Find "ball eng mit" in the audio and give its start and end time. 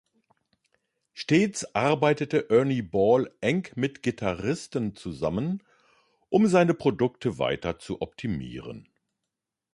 2.81-4.01